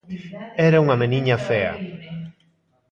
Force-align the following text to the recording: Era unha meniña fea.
Era 0.67 0.81
unha 0.83 0.99
meniña 1.01 1.37
fea. 1.47 1.73